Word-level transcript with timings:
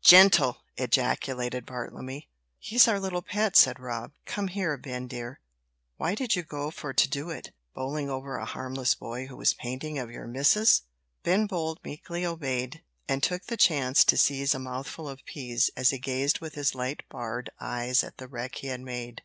"Gentle!" 0.00 0.56
ejaculated 0.78 1.66
Bartlemy. 1.66 2.30
"He's 2.58 2.88
our 2.88 2.98
little 2.98 3.20
pet," 3.20 3.56
said 3.58 3.78
Rob. 3.78 4.12
"Come 4.24 4.48
here, 4.48 4.78
Ben, 4.78 5.06
dear. 5.06 5.38
Why 5.98 6.14
did 6.14 6.34
you 6.34 6.42
go 6.42 6.70
for 6.70 6.94
to 6.94 7.06
do 7.10 7.28
it? 7.28 7.52
Bowling 7.74 8.08
over 8.08 8.38
a 8.38 8.46
harmless 8.46 8.94
boy 8.94 9.26
who 9.26 9.36
was 9.36 9.52
painting 9.52 9.98
of 9.98 10.10
your 10.10 10.26
missus!" 10.26 10.84
Ben 11.24 11.44
Bolt 11.46 11.78
meekly 11.84 12.24
obeyed, 12.24 12.82
and 13.06 13.22
took 13.22 13.44
the 13.44 13.58
chance 13.58 14.02
to 14.06 14.16
seize 14.16 14.54
a 14.54 14.58
mouthful 14.58 15.06
of 15.10 15.26
peas, 15.26 15.68
as 15.76 15.90
he 15.90 15.98
gazed 15.98 16.38
with 16.40 16.54
his 16.54 16.74
light 16.74 17.02
barred 17.10 17.50
eyes 17.60 18.02
at 18.02 18.16
the 18.16 18.28
wreck 18.28 18.54
he 18.54 18.68
had 18.68 18.80
made. 18.80 19.20